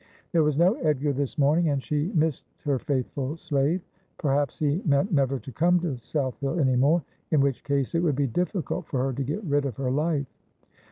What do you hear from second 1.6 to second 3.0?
and she missed her